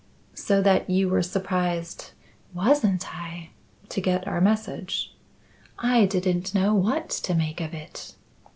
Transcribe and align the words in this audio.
"So 0.33 0.63
that 0.63 0.89
you 0.89 1.09
were 1.09 1.21
surprised" 1.21 2.13
"Wasn't 2.55 3.15
I!" 3.15 3.51
"To 3.89 4.01
get 4.01 4.27
our 4.27 4.41
message." 4.41 5.13
"I 5.77 6.05
didn't 6.07 6.55
know 6.55 6.73
what 6.73 7.07
to 7.11 7.35
make 7.35 7.61
of 7.61 7.75
it." 7.75 8.15